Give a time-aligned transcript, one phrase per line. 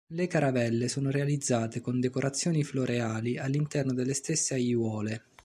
[0.07, 5.25] Le caravelle sono realizzate con decorazioni floreali all'interno delle stesse aiuole.